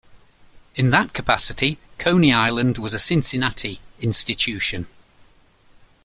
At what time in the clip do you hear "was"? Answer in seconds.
2.79-2.95